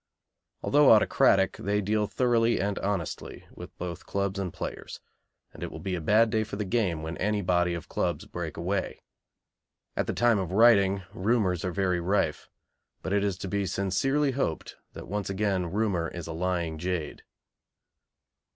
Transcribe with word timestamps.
Although 0.63 0.89
autocratic, 0.91 1.57
they 1.57 1.79
deal 1.79 2.07
thoroughly 2.07 2.59
and 2.59 2.79
honestly 2.79 3.45
with 3.51 3.77
both 3.77 4.07
clubs 4.07 4.39
and 4.39 4.51
players, 4.51 4.99
and 5.53 5.61
it 5.61 5.69
will 5.71 5.77
be 5.77 5.93
a 5.93 6.01
bad 6.01 6.31
day 6.31 6.43
for 6.43 6.55
the 6.55 6.65
game 6.65 7.03
when 7.03 7.17
any 7.17 7.43
body 7.43 7.75
of 7.75 7.87
clubs 7.87 8.25
break 8.25 8.57
away. 8.57 9.03
At 9.95 10.07
the 10.07 10.13
time 10.13 10.39
of 10.39 10.53
writing 10.53 11.03
rumours 11.13 11.63
are 11.63 11.71
very 11.71 11.99
rife, 11.99 12.49
but 13.03 13.13
it 13.13 13.23
is 13.23 13.37
to 13.37 13.47
be 13.47 13.67
sincerely 13.67 14.31
hoped 14.31 14.75
that 14.93 15.07
once 15.07 15.29
again 15.29 15.67
"rumour 15.71 16.07
is 16.07 16.25
a 16.25 16.33
lying 16.33 16.79
jade." 16.79 17.21